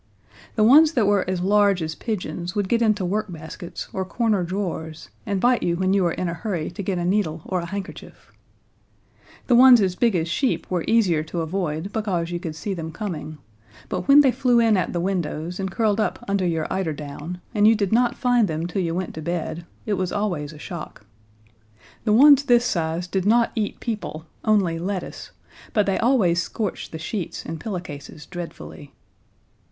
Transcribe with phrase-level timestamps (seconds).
[0.55, 5.09] The ones that were as large as pigeons would get into workbaskets or corner drawers
[5.27, 7.67] and bite you when you were in a hurry to get a needle or a
[7.67, 8.31] handkerchief.
[9.45, 12.91] The ones as big as sheep were easier to avoid, because you could see them
[12.91, 13.37] coming;
[13.89, 17.67] but when they flew in at the windows and curled up under your eiderdown, and
[17.67, 21.05] you did not find them till you went to bed, it was always a shock.
[22.05, 25.29] The ones this size did not eat people, only lettuce,
[25.73, 28.95] but they always scorched the sheets and pillowcases dreadfully.